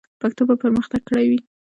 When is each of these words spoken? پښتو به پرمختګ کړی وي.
پښتو 0.21 0.41
به 0.49 0.55
پرمختګ 0.63 1.01
کړی 1.09 1.25
وي. 1.31 1.39